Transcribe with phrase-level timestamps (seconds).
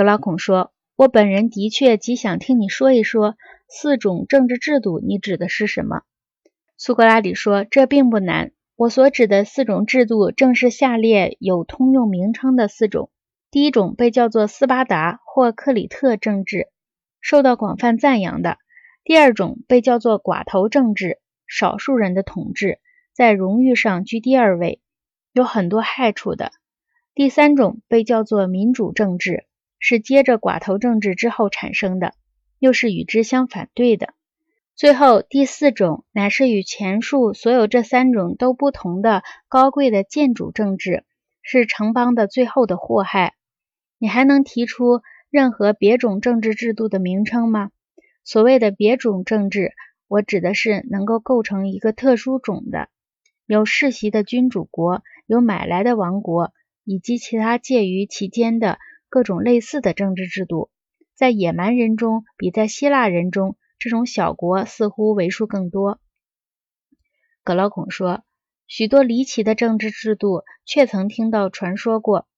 [0.00, 3.36] 格劳孔说：“我本人的确极想听你说一说
[3.68, 6.04] 四种政治制度，你指的是什么？”
[6.78, 8.52] 苏格拉底说：“这并不难。
[8.76, 13.10] 我所指的四种制度，正是下列有通用名称的四种。
[13.50, 16.68] 第一种被叫做斯巴达或克里特政治，
[17.20, 18.54] 受到广泛赞扬的；
[19.04, 22.78] 第二种被叫做寡头政治，少数人的统治，
[23.12, 24.80] 在荣誉上居第二位，
[25.34, 26.46] 有很多害处的；
[27.14, 29.44] 第三种被叫做民主政治。”
[29.80, 32.14] 是接着寡头政治之后产生的，
[32.60, 34.14] 又是与之相反对的。
[34.76, 41.04] 最后第四种乃是与前述所有这三种都不同的高贵的建主政治，
[41.42, 43.34] 是城邦的最后的祸害。
[43.98, 47.70] 你还能提出任何别种政治制度的名称吗？
[48.22, 49.72] 所谓的别种政治，
[50.08, 52.88] 我指的是能够构成一个特殊种的，
[53.46, 56.52] 有世袭的君主国，有买来的王国，
[56.84, 58.78] 以及其他介于其间的。
[59.10, 60.70] 各种类似的政治制度，
[61.14, 66.00] 在野蛮人中比在希腊人中，这种小国似乎为数更多。
[67.42, 68.22] 葛老孔说，
[68.66, 72.28] 许多离奇的政治制度，却曾听到传说过。